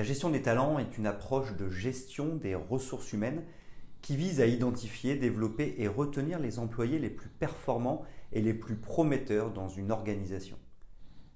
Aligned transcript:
La 0.00 0.04
gestion 0.04 0.30
des 0.30 0.40
talents 0.40 0.78
est 0.78 0.96
une 0.96 1.06
approche 1.06 1.54
de 1.58 1.68
gestion 1.68 2.34
des 2.34 2.54
ressources 2.54 3.12
humaines 3.12 3.42
qui 4.00 4.16
vise 4.16 4.40
à 4.40 4.46
identifier, 4.46 5.14
développer 5.14 5.74
et 5.76 5.88
retenir 5.88 6.38
les 6.38 6.58
employés 6.58 6.98
les 6.98 7.10
plus 7.10 7.28
performants 7.28 8.06
et 8.32 8.40
les 8.40 8.54
plus 8.54 8.76
prometteurs 8.76 9.52
dans 9.52 9.68
une 9.68 9.92
organisation. 9.92 10.56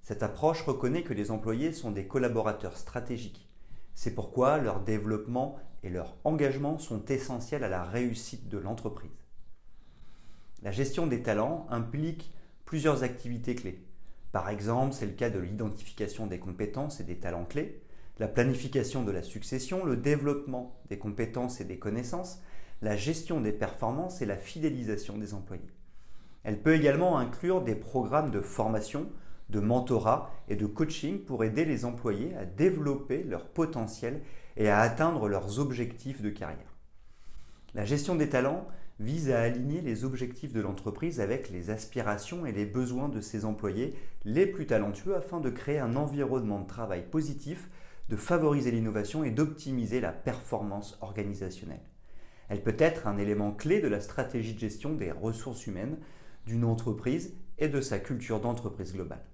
Cette 0.00 0.22
approche 0.22 0.62
reconnaît 0.62 1.02
que 1.02 1.12
les 1.12 1.30
employés 1.30 1.74
sont 1.74 1.90
des 1.90 2.06
collaborateurs 2.06 2.78
stratégiques. 2.78 3.50
C'est 3.92 4.14
pourquoi 4.14 4.56
leur 4.56 4.80
développement 4.80 5.58
et 5.82 5.90
leur 5.90 6.16
engagement 6.24 6.78
sont 6.78 7.04
essentiels 7.04 7.64
à 7.64 7.68
la 7.68 7.84
réussite 7.84 8.48
de 8.48 8.56
l'entreprise. 8.56 9.28
La 10.62 10.70
gestion 10.70 11.06
des 11.06 11.22
talents 11.22 11.66
implique 11.68 12.32
plusieurs 12.64 13.02
activités 13.02 13.56
clés. 13.56 13.84
Par 14.32 14.48
exemple, 14.48 14.94
c'est 14.94 15.04
le 15.04 15.12
cas 15.12 15.28
de 15.28 15.38
l'identification 15.38 16.26
des 16.26 16.38
compétences 16.38 17.00
et 17.00 17.04
des 17.04 17.18
talents 17.18 17.44
clés, 17.44 17.83
la 18.18 18.28
planification 18.28 19.02
de 19.02 19.10
la 19.10 19.22
succession, 19.22 19.84
le 19.84 19.96
développement 19.96 20.80
des 20.88 20.98
compétences 20.98 21.60
et 21.60 21.64
des 21.64 21.78
connaissances, 21.78 22.40
la 22.82 22.96
gestion 22.96 23.40
des 23.40 23.52
performances 23.52 24.22
et 24.22 24.26
la 24.26 24.36
fidélisation 24.36 25.18
des 25.18 25.34
employés. 25.34 25.62
Elle 26.44 26.60
peut 26.60 26.74
également 26.74 27.18
inclure 27.18 27.62
des 27.62 27.74
programmes 27.74 28.30
de 28.30 28.40
formation, 28.40 29.06
de 29.50 29.60
mentorat 29.60 30.30
et 30.48 30.56
de 30.56 30.66
coaching 30.66 31.20
pour 31.20 31.44
aider 31.44 31.64
les 31.64 31.84
employés 31.84 32.34
à 32.36 32.44
développer 32.44 33.22
leur 33.24 33.46
potentiel 33.48 34.22
et 34.56 34.68
à 34.68 34.80
atteindre 34.80 35.28
leurs 35.28 35.58
objectifs 35.58 36.22
de 36.22 36.30
carrière. 36.30 36.74
La 37.74 37.84
gestion 37.84 38.14
des 38.14 38.28
talents 38.28 38.66
vise 39.00 39.30
à 39.30 39.40
aligner 39.40 39.80
les 39.80 40.04
objectifs 40.04 40.52
de 40.52 40.60
l'entreprise 40.60 41.20
avec 41.20 41.50
les 41.50 41.70
aspirations 41.70 42.46
et 42.46 42.52
les 42.52 42.66
besoins 42.66 43.08
de 43.08 43.20
ses 43.20 43.44
employés 43.44 43.94
les 44.24 44.46
plus 44.46 44.66
talentueux 44.66 45.16
afin 45.16 45.40
de 45.40 45.50
créer 45.50 45.78
un 45.78 45.96
environnement 45.96 46.60
de 46.60 46.68
travail 46.68 47.02
positif 47.10 47.68
de 48.08 48.16
favoriser 48.16 48.70
l'innovation 48.70 49.24
et 49.24 49.30
d'optimiser 49.30 50.00
la 50.00 50.12
performance 50.12 50.98
organisationnelle. 51.00 51.80
Elle 52.48 52.62
peut 52.62 52.76
être 52.78 53.06
un 53.06 53.16
élément 53.16 53.52
clé 53.52 53.80
de 53.80 53.88
la 53.88 54.00
stratégie 54.00 54.54
de 54.54 54.58
gestion 54.58 54.94
des 54.94 55.10
ressources 55.10 55.66
humaines 55.66 55.96
d'une 56.46 56.64
entreprise 56.64 57.34
et 57.58 57.68
de 57.68 57.80
sa 57.80 57.98
culture 57.98 58.40
d'entreprise 58.40 58.92
globale. 58.92 59.24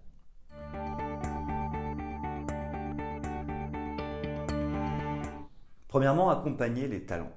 Premièrement, 5.89 6.31
accompagner 6.31 6.87
les 6.87 7.03
talents. 7.03 7.33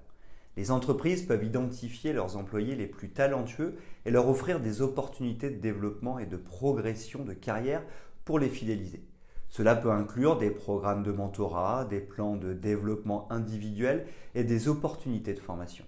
Les 0.56 0.70
entreprises 0.70 1.24
peuvent 1.24 1.44
identifier 1.44 2.14
leurs 2.14 2.38
employés 2.38 2.76
les 2.76 2.86
plus 2.86 3.10
talentueux 3.10 3.78
et 4.06 4.12
leur 4.12 4.30
offrir 4.30 4.60
des 4.60 4.84
opportunités 4.84 5.50
de 5.50 5.60
développement 5.60 6.20
et 6.20 6.28
de 6.28 6.38
progression 6.38 7.26
de 7.26 7.34
carrière 7.34 7.82
pour 8.24 8.38
les 8.38 8.50
fidéliser. 8.50 9.04
Cela 9.56 9.76
peut 9.76 9.92
inclure 9.92 10.40
des 10.40 10.50
programmes 10.50 11.04
de 11.04 11.12
mentorat, 11.12 11.86
des 11.86 12.00
plans 12.00 12.38
de 12.38 12.54
développement 12.54 13.32
individuel 13.32 14.08
et 14.34 14.44
des 14.44 14.68
opportunités 14.68 15.36
de 15.36 15.40
formation. 15.40 15.86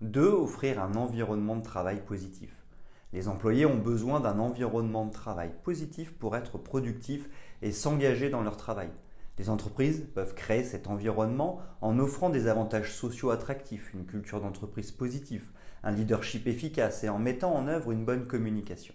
2. 0.00 0.28
Offrir 0.28 0.80
un 0.80 0.94
environnement 0.94 1.56
de 1.56 1.64
travail 1.64 2.04
positif. 2.04 2.64
Les 3.12 3.26
employés 3.26 3.66
ont 3.66 3.78
besoin 3.78 4.20
d'un 4.20 4.38
environnement 4.38 5.06
de 5.06 5.10
travail 5.10 5.50
positif 5.64 6.12
pour 6.12 6.36
être 6.36 6.56
productifs 6.56 7.28
et 7.62 7.72
s'engager 7.72 8.30
dans 8.30 8.42
leur 8.42 8.56
travail. 8.56 8.90
Les 9.38 9.50
entreprises 9.50 10.06
peuvent 10.14 10.36
créer 10.36 10.62
cet 10.62 10.86
environnement 10.86 11.62
en 11.80 11.98
offrant 11.98 12.30
des 12.30 12.46
avantages 12.46 12.94
sociaux 12.94 13.30
attractifs, 13.30 13.92
une 13.92 14.06
culture 14.06 14.40
d'entreprise 14.40 14.92
positive, 14.92 15.50
un 15.82 15.90
leadership 15.90 16.46
efficace 16.46 17.02
et 17.02 17.08
en 17.08 17.18
mettant 17.18 17.56
en 17.56 17.66
œuvre 17.66 17.90
une 17.90 18.04
bonne 18.04 18.28
communication. 18.28 18.94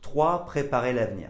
3. 0.00 0.46
Préparer 0.46 0.94
l'avenir. 0.94 1.28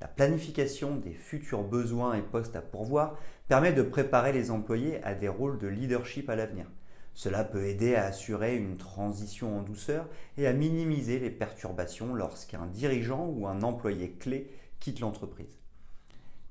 La 0.00 0.08
planification 0.08 0.96
des 0.96 1.12
futurs 1.12 1.62
besoins 1.62 2.14
et 2.14 2.22
postes 2.22 2.56
à 2.56 2.62
pourvoir 2.62 3.18
permet 3.48 3.72
de 3.72 3.82
préparer 3.82 4.32
les 4.32 4.50
employés 4.50 5.02
à 5.04 5.14
des 5.14 5.28
rôles 5.28 5.58
de 5.58 5.68
leadership 5.68 6.30
à 6.30 6.36
l'avenir. 6.36 6.66
Cela 7.12 7.44
peut 7.44 7.66
aider 7.66 7.96
à 7.96 8.06
assurer 8.06 8.56
une 8.56 8.78
transition 8.78 9.58
en 9.58 9.62
douceur 9.62 10.08
et 10.38 10.46
à 10.46 10.54
minimiser 10.54 11.18
les 11.18 11.30
perturbations 11.30 12.14
lorsqu'un 12.14 12.66
dirigeant 12.66 13.26
ou 13.26 13.46
un 13.46 13.62
employé 13.62 14.12
clé 14.12 14.50
quitte 14.78 15.00
l'entreprise. 15.00 15.58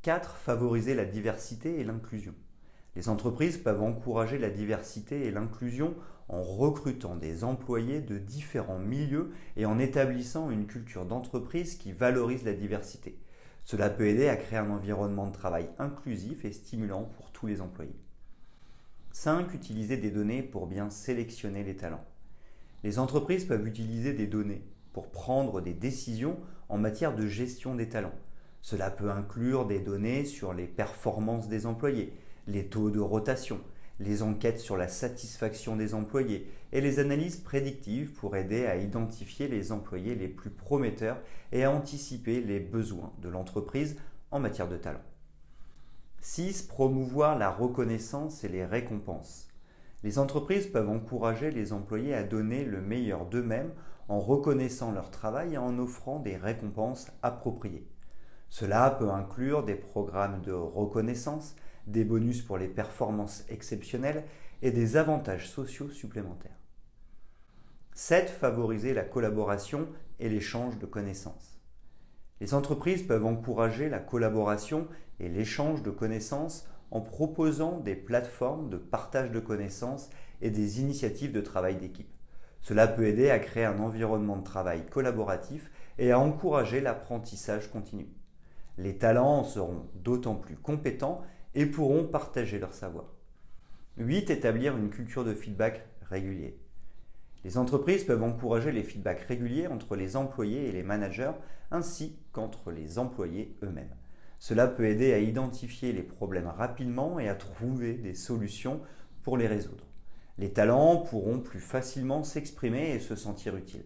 4. 0.04 0.36
Favoriser 0.36 0.94
la 0.94 1.06
diversité 1.06 1.80
et 1.80 1.84
l'inclusion. 1.84 2.36
Les 2.96 3.10
entreprises 3.10 3.58
peuvent 3.58 3.82
encourager 3.82 4.38
la 4.38 4.50
diversité 4.50 5.26
et 5.26 5.32
l'inclusion 5.32 5.96
en 6.28 6.44
recrutant 6.44 7.16
des 7.16 7.44
employés 7.44 8.02
de 8.02 8.18
différents 8.20 8.78
milieux 8.78 9.32
et 9.58 9.66
en 9.66 9.80
établissant 9.80 10.52
une 10.52 10.68
culture 10.68 11.06
d'entreprise 11.06 11.76
qui 11.76 11.92
valorise 11.92 12.44
la 12.44 12.54
diversité. 12.54 13.18
Cela 13.70 13.92
peut 13.92 14.08
aider 14.08 14.28
à 14.28 14.36
créer 14.36 14.58
un 14.58 14.72
environnement 14.72 15.28
de 15.28 15.32
travail 15.32 15.70
inclusif 15.78 16.44
et 16.44 16.52
stimulant 16.52 17.04
pour 17.04 17.30
tous 17.30 17.46
les 17.46 17.62
employés. 17.62 18.00
5. 19.12 19.54
Utiliser 19.54 19.96
des 19.96 20.10
données 20.10 20.42
pour 20.42 20.66
bien 20.66 20.90
sélectionner 20.90 21.64
les 21.64 21.76
talents. 21.76 22.04
Les 22.84 22.98
entreprises 22.98 23.46
peuvent 23.46 23.68
utiliser 23.68 24.14
des 24.14 24.26
données 24.26 24.64
pour 24.92 25.12
prendre 25.12 25.62
des 25.62 25.76
décisions 25.76 26.40
en 26.68 26.80
matière 26.80 27.14
de 27.14 27.28
gestion 27.28 27.76
des 27.76 27.90
talents. 27.90 28.16
Cela 28.64 28.90
peut 28.90 29.12
inclure 29.12 29.68
des 29.68 29.82
données 29.82 30.26
sur 30.26 30.56
les 30.56 30.66
performances 30.66 31.48
des 31.48 31.68
employés, 31.68 32.12
les 32.48 32.70
taux 32.70 32.90
de 32.90 33.00
rotation, 33.00 33.62
les 34.00 34.24
enquêtes 34.24 34.60
sur 34.60 34.78
la 34.78 34.88
satisfaction 34.88 35.76
des 35.76 35.94
employés 35.94 36.50
et 36.72 36.82
les 36.82 37.00
analyses 37.00 37.38
prédictives 37.38 38.12
pour 38.14 38.36
aider 38.36 38.66
à 38.66 38.78
identifier 38.78 39.48
les 39.48 39.72
employés 39.72 40.16
les 40.16 40.28
plus 40.28 40.50
prometteurs 40.50 41.18
et 41.52 41.64
à 41.64 41.72
anticiper 41.72 42.42
les 42.42 42.60
besoins 42.60 43.12
de 43.22 43.30
l'entreprise 43.30 43.98
en 44.32 44.40
matière 44.40 44.68
de 44.68 44.78
talent. 44.78 45.02
6. 46.22 46.64
Promouvoir 46.64 47.38
la 47.38 47.50
reconnaissance 47.50 48.44
et 48.44 48.50
les 48.50 48.66
récompenses. 48.66 49.48
Les 50.04 50.20
entreprises 50.20 50.68
peuvent 50.68 50.90
encourager 50.90 51.52
les 51.52 51.74
employés 51.74 52.14
à 52.14 52.24
donner 52.24 52.64
le 52.64 52.82
meilleur 52.82 53.26
d'eux-mêmes 53.26 53.72
en 54.08 54.20
reconnaissant 54.20 54.92
leur 54.92 55.12
travail 55.12 55.54
et 55.54 55.58
en 55.58 55.78
offrant 55.78 56.20
des 56.20 56.38
récompenses 56.38 57.08
appropriées. 57.22 57.88
Cela 58.50 58.90
peut 58.90 59.12
inclure 59.12 59.64
des 59.64 59.76
programmes 59.76 60.42
de 60.42 60.52
reconnaissance, 60.52 61.56
des 61.92 62.04
bonus 62.04 62.42
pour 62.42 62.58
les 62.58 62.68
performances 62.68 63.44
exceptionnelles 63.50 64.24
et 64.62 64.72
des 64.72 64.98
avantages 64.98 65.50
sociaux 65.50 65.90
supplémentaires. 65.90 66.58
7. 67.94 68.30
Favoriser 68.30 68.94
la 68.94 69.04
collaboration 69.04 69.88
et 70.20 70.30
l'échange 70.30 70.78
de 70.80 70.86
connaissances. 70.86 71.60
Les 72.40 72.54
entreprises 72.54 73.04
peuvent 73.04 73.26
encourager 73.26 73.90
la 73.90 74.00
collaboration 74.00 74.88
et 75.20 75.28
l'échange 75.28 75.84
de 75.84 75.90
connaissances 75.90 76.68
en 76.92 77.02
proposant 77.02 77.80
des 77.80 77.96
plateformes 77.96 78.70
de 78.70 78.78
partage 78.78 79.32
de 79.32 79.40
connaissances 79.40 80.10
et 80.42 80.50
des 80.50 80.80
initiatives 80.80 81.34
de 81.34 81.42
travail 81.42 81.76
d'équipe. 81.76 82.10
Cela 82.62 82.88
peut 82.88 83.06
aider 83.06 83.30
à 83.30 83.40
créer 83.40 83.66
un 83.66 83.80
environnement 83.80 84.38
de 84.38 84.44
travail 84.44 84.86
collaboratif 84.90 85.72
et 85.98 86.12
à 86.12 86.20
encourager 86.20 86.82
l'apprentissage 86.82 87.70
continu. 87.70 88.08
Les 88.78 88.98
talents 88.98 89.44
seront 89.44 89.90
d'autant 89.96 90.36
plus 90.36 90.56
compétents 90.56 91.22
et 91.56 91.66
pourront 91.66 92.06
partager 92.06 92.60
leur 92.60 92.74
savoir. 92.74 93.06
8. 93.98 94.30
Établir 94.30 94.78
une 94.78 94.90
culture 94.90 95.24
de 95.24 95.34
feedback 95.34 95.86
régulier. 96.10 96.58
Les 97.44 97.58
entreprises 97.58 98.04
peuvent 98.04 98.24
encourager 98.24 98.72
les 98.72 98.84
feedbacks 98.84 99.22
réguliers 99.22 99.68
entre 99.68 99.96
les 99.96 100.16
employés 100.16 100.68
et 100.68 100.72
les 100.72 100.84
managers 100.84 101.32
ainsi 101.72 102.18
qu'entre 102.34 102.72
les 102.72 103.00
employés 103.00 103.56
eux-mêmes. 103.64 103.96
Cela 104.40 104.68
peut 104.68 104.86
aider 104.86 105.14
à 105.14 105.20
identifier 105.20 105.92
les 105.92 106.04
problèmes 106.04 106.48
rapidement 106.48 107.20
et 107.20 107.30
à 107.30 107.36
trouver 107.36 107.94
des 107.94 108.14
solutions 108.14 108.82
pour 109.24 109.38
les 109.38 109.48
résoudre. 109.48 109.86
Les 110.38 110.52
talents 110.52 110.98
pourront 110.98 111.40
plus 111.40 111.60
facilement 111.60 112.24
s'exprimer 112.24 112.92
et 112.92 113.00
se 113.00 113.16
sentir 113.16 113.58
utiles. 113.58 113.86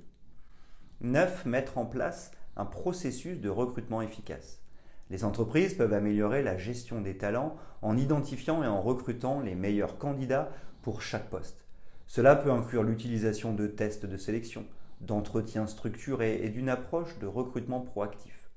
9. 1.01 1.45
Mettre 1.45 1.77
en 1.77 1.85
place 1.85 2.31
un 2.55 2.65
processus 2.65 3.39
de 3.39 3.49
recrutement 3.49 4.01
efficace. 4.01 4.62
Les 5.09 5.23
entreprises 5.23 5.73
peuvent 5.73 5.93
améliorer 5.93 6.41
la 6.41 6.57
gestion 6.57 7.01
des 7.01 7.17
talents 7.17 7.55
en 7.81 7.97
identifiant 7.97 8.63
et 8.63 8.67
en 8.67 8.81
recrutant 8.81 9.41
les 9.41 9.55
meilleurs 9.55 9.97
candidats 9.97 10.51
pour 10.81 11.01
chaque 11.01 11.29
poste. 11.29 11.65
Cela 12.07 12.35
peut 12.35 12.51
inclure 12.51 12.83
l'utilisation 12.83 13.53
de 13.53 13.67
tests 13.67 14.05
de 14.05 14.17
sélection, 14.17 14.65
d'entretiens 15.01 15.67
structurés 15.67 16.41
et 16.43 16.49
d'une 16.49 16.69
approche 16.69 17.19
de 17.19 17.27
recrutement 17.27 17.81
proactif. 17.81 18.49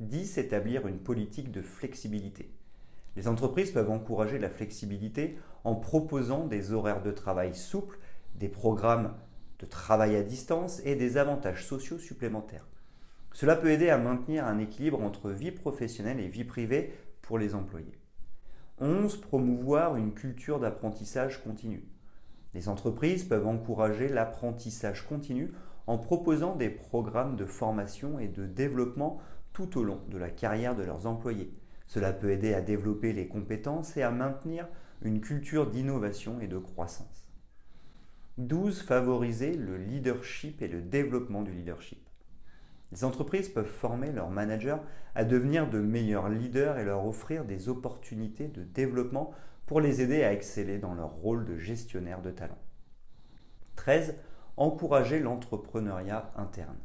10. 0.00 0.38
Établir 0.38 0.86
une 0.86 0.98
politique 0.98 1.52
de 1.52 1.62
flexibilité. 1.62 2.52
Les 3.16 3.28
entreprises 3.28 3.70
peuvent 3.70 3.90
encourager 3.90 4.38
la 4.38 4.50
flexibilité 4.50 5.38
en 5.64 5.74
proposant 5.74 6.46
des 6.46 6.72
horaires 6.72 7.02
de 7.02 7.12
travail 7.12 7.54
souples, 7.54 7.98
des 8.34 8.48
programmes 8.48 9.14
de 9.58 9.66
travail 9.66 10.16
à 10.16 10.22
distance 10.22 10.80
et 10.84 10.96
des 10.96 11.18
avantages 11.18 11.66
sociaux 11.66 11.98
supplémentaires. 11.98 12.66
Cela 13.32 13.56
peut 13.56 13.70
aider 13.70 13.88
à 13.88 13.98
maintenir 13.98 14.46
un 14.46 14.58
équilibre 14.58 15.00
entre 15.00 15.30
vie 15.30 15.52
professionnelle 15.52 16.20
et 16.20 16.28
vie 16.28 16.44
privée 16.44 16.92
pour 17.22 17.38
les 17.38 17.54
employés. 17.54 17.98
11. 18.78 19.20
Promouvoir 19.20 19.96
une 19.96 20.12
culture 20.12 20.60
d'apprentissage 20.60 21.42
continu. 21.42 21.84
Les 22.54 22.68
entreprises 22.68 23.24
peuvent 23.24 23.46
encourager 23.46 24.08
l'apprentissage 24.08 25.06
continu 25.06 25.52
en 25.86 25.98
proposant 25.98 26.56
des 26.56 26.68
programmes 26.68 27.36
de 27.36 27.46
formation 27.46 28.18
et 28.18 28.28
de 28.28 28.46
développement 28.46 29.20
tout 29.52 29.78
au 29.78 29.84
long 29.84 30.00
de 30.08 30.18
la 30.18 30.30
carrière 30.30 30.74
de 30.74 30.82
leurs 30.82 31.06
employés. 31.06 31.52
Cela 31.86 32.12
peut 32.12 32.30
aider 32.30 32.54
à 32.54 32.60
développer 32.60 33.12
les 33.12 33.28
compétences 33.28 33.96
et 33.96 34.02
à 34.02 34.10
maintenir 34.10 34.68
une 35.02 35.20
culture 35.20 35.68
d'innovation 35.68 36.40
et 36.40 36.46
de 36.46 36.58
croissance. 36.58 37.28
12. 38.38 38.82
Favoriser 38.82 39.54
le 39.54 39.76
leadership 39.76 40.62
et 40.62 40.68
le 40.68 40.80
développement 40.80 41.42
du 41.42 41.52
leadership. 41.52 42.08
Les 42.92 43.04
entreprises 43.04 43.48
peuvent 43.48 43.64
former 43.64 44.12
leurs 44.12 44.30
managers 44.30 44.76
à 45.14 45.24
devenir 45.24 45.68
de 45.68 45.80
meilleurs 45.80 46.28
leaders 46.28 46.78
et 46.78 46.84
leur 46.84 47.06
offrir 47.06 47.44
des 47.44 47.68
opportunités 47.68 48.48
de 48.48 48.62
développement 48.62 49.32
pour 49.66 49.80
les 49.80 50.02
aider 50.02 50.22
à 50.22 50.32
exceller 50.32 50.78
dans 50.78 50.94
leur 50.94 51.10
rôle 51.10 51.46
de 51.46 51.56
gestionnaire 51.56 52.20
de 52.20 52.30
talent. 52.30 52.58
13. 53.76 54.16
Encourager 54.58 55.18
l'entrepreneuriat 55.20 56.30
interne. 56.36 56.76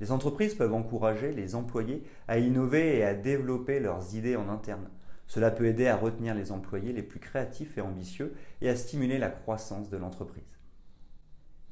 Les 0.00 0.10
entreprises 0.10 0.54
peuvent 0.54 0.72
encourager 0.72 1.32
les 1.32 1.54
employés 1.54 2.04
à 2.26 2.38
innover 2.38 2.96
et 2.96 3.04
à 3.04 3.14
développer 3.14 3.80
leurs 3.80 4.14
idées 4.14 4.36
en 4.36 4.48
interne. 4.48 4.88
Cela 5.26 5.50
peut 5.50 5.66
aider 5.66 5.86
à 5.86 5.96
retenir 5.96 6.34
les 6.34 6.50
employés 6.50 6.94
les 6.94 7.02
plus 7.02 7.20
créatifs 7.20 7.76
et 7.76 7.82
ambitieux 7.82 8.34
et 8.62 8.70
à 8.70 8.76
stimuler 8.76 9.18
la 9.18 9.28
croissance 9.28 9.90
de 9.90 9.98
l'entreprise. 9.98 10.58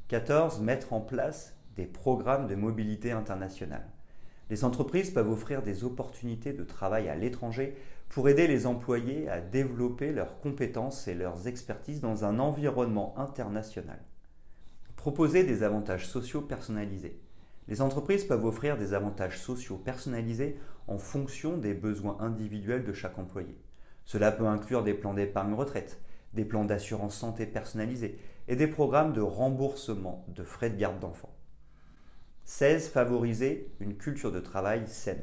14. 0.09 0.61
Mettre 0.61 0.93
en 0.93 1.01
place 1.01 1.58
des 1.79 1.87
programmes 1.87 2.49
de 2.49 2.57
mobilité 2.57 3.13
internationale. 3.13 3.87
Les 4.51 4.65
entreprises 4.65 5.13
peuvent 5.13 5.31
offrir 5.31 5.63
des 5.63 5.85
opportunités 5.85 6.53
de 6.53 6.65
travail 6.65 7.09
à 7.09 7.15
l'étranger 7.15 7.77
pour 8.09 8.29
aider 8.29 8.49
les 8.49 8.67
employés 8.67 9.29
à 9.29 9.41
développer 9.41 10.13
leurs 10.13 10.41
compétences 10.41 11.07
et 11.07 11.15
leurs 11.15 11.47
expertises 11.47 12.01
dans 12.01 12.25
un 12.25 12.41
environnement 12.41 13.15
international. 13.17 14.01
Proposer 14.97 15.45
des 15.45 15.63
avantages 15.63 16.09
sociaux 16.09 16.41
personnalisés. 16.41 17.21
Les 17.69 17.81
entreprises 17.81 18.25
peuvent 18.25 18.47
offrir 18.47 18.77
des 18.77 18.93
avantages 18.93 19.39
sociaux 19.39 19.77
personnalisés 19.77 20.59
en 20.89 20.99
fonction 20.99 21.59
des 21.59 21.75
besoins 21.75 22.17
individuels 22.19 22.85
de 22.85 22.93
chaque 22.93 23.21
employé. 23.21 23.57
Cela 24.05 24.33
peut 24.33 24.49
inclure 24.49 24.83
des 24.83 24.95
plans 24.95 25.15
d'épargne 25.15 25.55
retraite, 25.55 26.01
des 26.35 26.45
plans 26.45 26.65
d'assurance 26.65 27.15
santé 27.15 27.47
personnalisés 27.47 28.19
et 28.49 28.57
des 28.57 28.67
programmes 28.67 29.13
de 29.13 29.21
remboursement 29.21 30.25
de 30.35 30.43
frais 30.43 30.71
de 30.71 30.77
garde 30.77 30.99
d'enfants. 30.99 31.38
16. 32.49 32.89
Favoriser 32.89 33.71
une 33.79 33.95
culture 33.95 34.33
de 34.33 34.41
travail 34.41 34.85
saine. 34.87 35.23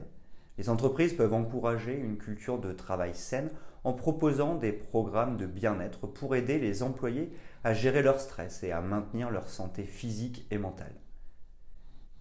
Les 0.60 0.70
entreprises 0.70 1.16
peuvent 1.16 1.34
encourager 1.34 1.96
une 1.96 2.18
culture 2.18 2.60
de 2.60 2.72
travail 2.72 3.16
saine 3.16 3.50
en 3.84 3.94
proposant 3.94 4.54
des 4.54 4.72
programmes 4.72 5.36
de 5.36 5.48
bien-être 5.48 6.06
pour 6.06 6.36
aider 6.36 6.60
les 6.60 6.84
employés 6.84 7.34
à 7.64 7.74
gérer 7.74 8.04
leur 8.04 8.20
stress 8.20 8.62
et 8.62 8.72
à 8.72 8.80
maintenir 8.80 9.32
leur 9.32 9.50
santé 9.50 9.86
physique 9.86 10.46
et 10.52 10.60
mentale. 10.60 10.94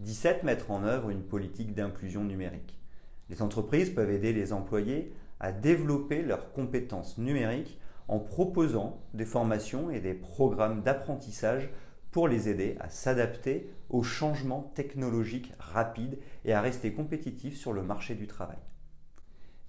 17. 0.01 0.43
Mettre 0.43 0.71
en 0.71 0.85
œuvre 0.85 1.11
une 1.11 1.23
politique 1.23 1.75
d'inclusion 1.75 2.25
numérique. 2.25 2.81
Les 3.29 3.43
entreprises 3.43 3.91
peuvent 3.91 4.11
aider 4.11 4.33
les 4.33 4.55
employés 4.55 5.15
à 5.39 5.53
développer 5.53 6.23
leurs 6.23 6.51
compétences 6.53 7.19
numériques 7.19 7.79
en 8.09 8.21
proposant 8.21 9.03
des 9.13 9.27
formations 9.27 9.91
et 9.91 10.01
des 10.01 10.15
programmes 10.15 10.83
d'apprentissage 10.83 11.69
pour 12.15 12.29
les 12.29 12.49
aider 12.49 12.77
à 12.79 12.89
s'adapter 12.91 13.69
aux 13.91 14.05
changements 14.05 14.71
technologiques 14.77 15.53
rapides 15.59 16.17
et 16.45 16.53
à 16.53 16.61
rester 16.61 16.93
compétitifs 16.93 17.57
sur 17.57 17.73
le 17.73 17.83
marché 17.83 18.15
du 18.15 18.29
travail. 18.29 18.59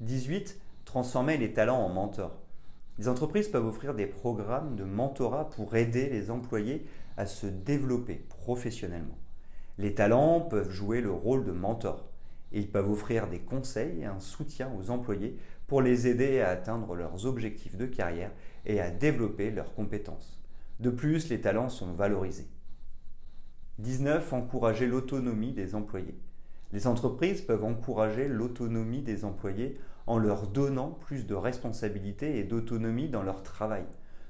18. 0.02 0.56
Transformer 0.86 1.38
les 1.38 1.54
talents 1.54 1.82
en 1.84 1.90
mentors. 1.90 2.40
Les 3.00 3.08
entreprises 3.08 3.48
peuvent 3.48 3.66
offrir 3.66 3.96
des 3.96 4.06
programmes 4.06 4.76
de 4.76 4.84
mentorat 4.84 5.50
pour 5.50 5.76
aider 5.76 6.08
les 6.08 6.30
employés 6.30 6.86
à 7.18 7.26
se 7.26 7.48
développer 7.48 8.24
professionnellement. 8.30 9.18
Les 9.80 9.96
talents 9.96 10.40
peuvent 10.40 10.70
jouer 10.70 11.02
le 11.02 11.12
rôle 11.12 11.46
de 11.46 11.52
mentor 11.52 12.12
et 12.52 12.60
ils 12.60 12.72
peuvent 12.72 12.92
offrir 12.92 13.28
des 13.28 13.40
conseils 13.40 14.02
et 14.02 14.06
un 14.06 14.20
soutien 14.20 14.72
aux 14.78 14.92
employés 14.92 15.36
pour 15.66 15.82
les 15.82 16.06
aider 16.06 16.42
à 16.42 16.50
atteindre 16.50 16.94
leurs 16.94 17.26
objectifs 17.26 17.76
de 17.76 17.88
carrière 17.88 18.30
et 18.68 18.80
à 18.80 18.92
développer 18.92 19.50
leurs 19.50 19.74
compétences. 19.74 20.45
De 20.80 20.90
plus, 20.90 21.30
les 21.30 21.42
talents 21.42 21.70
sont 21.70 21.94
valorisés. 21.94 22.48
19. 23.80 24.34
Encourager 24.34 24.88
l'autonomie 24.88 25.54
des 25.54 25.76
employés. 25.76 26.20
Les 26.72 26.88
entreprises 26.88 27.42
peuvent 27.42 27.64
encourager 27.64 28.28
l'autonomie 28.28 29.02
des 29.02 29.24
employés 29.24 29.80
en 30.08 30.18
leur 30.18 30.48
donnant 30.48 30.92
plus 30.92 31.26
de 31.26 31.36
responsabilités 31.36 32.38
et 32.38 32.44
d'autonomie 32.44 33.10
dans 33.10 33.24
leur 33.24 33.44
travail. 33.44 33.86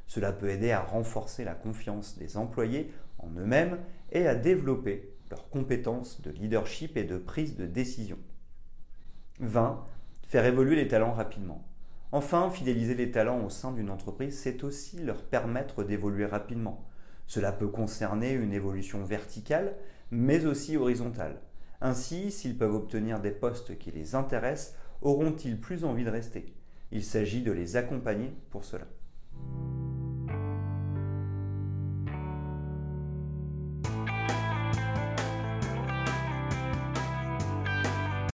Cela 0.08 0.32
peut 0.32 0.50
aider 0.50 0.72
à 0.72 0.82
renforcer 0.82 1.44
la 1.44 1.56
confiance 1.56 2.18
des 2.18 2.38
employés 2.38 2.92
en 3.18 3.30
eux-mêmes 3.40 3.80
et 4.12 4.28
à 4.28 4.36
développer 4.36 5.16
leurs 5.32 5.50
compétences 5.50 6.22
de 6.22 6.32
leadership 6.32 6.98
et 6.98 7.04
de 7.04 7.18
prise 7.18 7.56
de 7.56 7.66
décision. 7.66 8.18
20. 9.40 9.84
Faire 10.28 10.46
évoluer 10.46 10.76
les 10.76 10.88
talents 10.88 11.14
rapidement. 11.14 11.66
Enfin, 12.12 12.50
fidéliser 12.50 12.96
les 12.96 13.12
talents 13.12 13.44
au 13.44 13.50
sein 13.50 13.72
d'une 13.72 13.90
entreprise, 13.90 14.40
c'est 14.40 14.64
aussi 14.64 15.02
leur 15.02 15.24
permettre 15.24 15.84
d'évoluer 15.84 16.26
rapidement. 16.26 16.88
Cela 17.26 17.52
peut 17.52 17.68
concerner 17.68 18.32
une 18.32 18.54
évolution 18.54 19.04
verticale, 19.04 19.76
mais 20.12 20.46
aussi 20.46 20.78
horizontale. 20.78 21.42
Ainsi, 21.82 22.32
s'ils 22.32 22.58
peuvent 22.58 22.76
obtenir 22.76 23.20
des 23.20 23.32
postes 23.32 23.78
qui 23.78 23.92
les 23.92 24.16
intéressent, 24.16 24.76
auront-ils 25.02 25.60
plus 25.60 25.84
envie 25.84 26.06
de 26.06 26.10
rester? 26.10 26.54
Il 26.92 27.04
s'agit 27.04 27.42
de 27.42 27.52
les 27.52 27.76
accompagner 27.76 28.32
pour 28.50 28.64
cela. 28.64 28.86